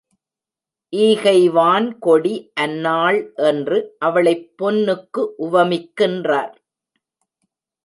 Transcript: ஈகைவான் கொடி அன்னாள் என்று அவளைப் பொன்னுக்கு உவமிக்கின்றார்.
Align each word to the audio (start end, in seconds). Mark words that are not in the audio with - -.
ஈகைவான் 0.93 1.97
கொடி 1.99 2.33
அன்னாள் 2.61 3.19
என்று 3.43 3.77
அவளைப் 3.99 4.49
பொன்னுக்கு 4.57 5.23
உவமிக்கின்றார். 5.39 6.53